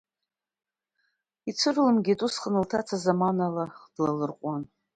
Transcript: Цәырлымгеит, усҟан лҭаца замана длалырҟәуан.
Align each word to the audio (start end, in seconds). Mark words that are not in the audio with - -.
Цәырлымгеит, 1.57 2.19
усҟан 2.25 2.55
лҭаца 2.63 2.95
замана 3.03 3.45
длалырҟәуан. 3.93 4.61